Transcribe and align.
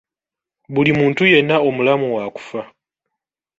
Buli 0.73 0.91
muntu 0.99 1.21
yenna 1.31 1.55
omulamu 1.67 2.05
waakufa. 2.15 2.61